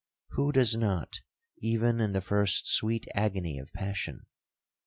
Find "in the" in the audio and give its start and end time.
2.01-2.21